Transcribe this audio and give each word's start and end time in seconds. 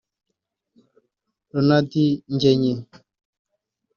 Ronald 1.53 1.91
Ngeny 2.33 2.71